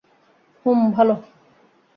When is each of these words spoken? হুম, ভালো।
হুম, 0.65 0.79
ভালো। 0.91 1.15